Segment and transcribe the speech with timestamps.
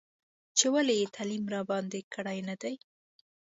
[0.57, 2.75] چې ولې یې تعلیم راباندې کړی نه دی.